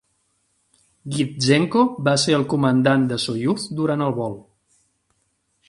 [1.15, 4.35] Gidzenko va ser el comandant de Soyuz durant el vol.